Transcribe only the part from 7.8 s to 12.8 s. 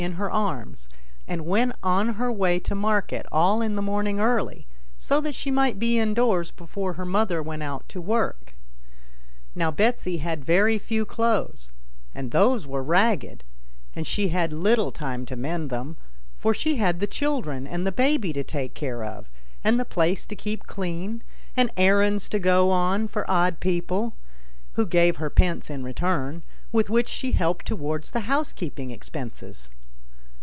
to work Now Betsy had very few clothes, and those